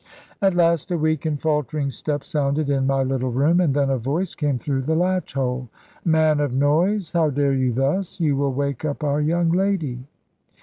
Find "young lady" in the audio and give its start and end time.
9.21-9.99